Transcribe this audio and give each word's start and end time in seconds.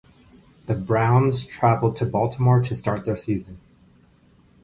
The 0.65 0.73
Browns 0.73 1.45
traveled 1.45 1.95
to 1.97 2.07
Baltimore 2.07 2.59
to 2.63 2.75
start 2.75 3.05
their 3.05 3.15
season. 3.15 3.59